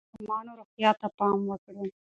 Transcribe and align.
د 0.03 0.03
ماشومانو 0.07 0.51
روغتیا 0.59 0.91
ته 0.99 1.07
پام 1.19 1.39
وکړئ. 1.49 1.87